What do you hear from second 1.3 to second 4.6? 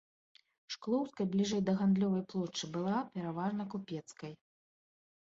бліжэй да гандлёвай плошчы была пераважна купецкай.